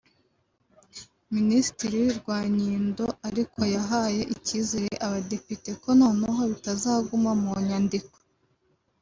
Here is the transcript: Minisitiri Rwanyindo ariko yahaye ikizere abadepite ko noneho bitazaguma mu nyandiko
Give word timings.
Minisitiri 1.35 2.01
Rwanyindo 2.19 3.05
ariko 3.27 3.59
yahaye 3.75 4.21
ikizere 4.35 4.91
abadepite 5.05 5.69
ko 5.81 5.89
noneho 6.01 6.41
bitazaguma 6.51 7.31
mu 7.41 7.51
nyandiko 7.67 8.15